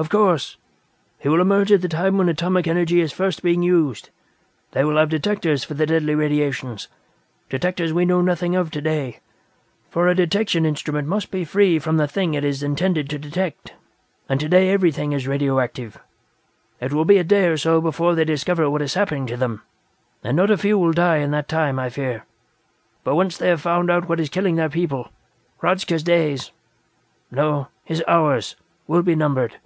[0.00, 0.56] "Of course.
[1.18, 4.10] He will emerge at the time when atomic energy is first being used.
[4.70, 6.86] They will have detectors for the Deadly Radiations
[7.50, 9.18] detectors we know nothing of, today,
[9.90, 13.72] for a detection instrument must be free from the thing it is intended to detect,
[14.28, 15.98] and today everything is radioactive.
[16.80, 19.62] It will be a day or so before they discover what is happening to them,
[20.22, 22.24] and not a few will die in that time, I fear;
[23.02, 25.08] but once they have found out what is killing their people,
[25.60, 26.52] Hradzka's days
[27.32, 28.54] no, his hours
[28.86, 29.56] will be numbered."